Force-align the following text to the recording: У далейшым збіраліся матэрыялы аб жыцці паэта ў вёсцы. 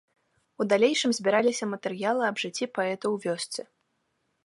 У 0.63 0.65
далейшым 0.73 1.11
збіраліся 1.17 1.69
матэрыялы 1.75 2.23
аб 2.31 2.35
жыцці 2.45 2.73
паэта 2.79 3.05
ў 3.15 3.25
вёсцы. 3.29 3.61